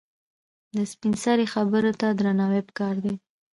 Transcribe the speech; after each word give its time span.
د 0.75 0.77
سپینسرې 0.91 1.45
خبره 1.53 1.91
ته 1.99 2.07
درناوی 2.19 2.61
پکار 2.67 2.95
دی. 3.03 3.13